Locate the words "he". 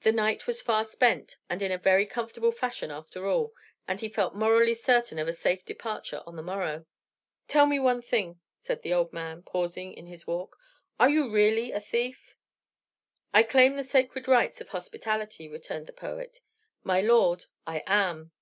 4.00-4.08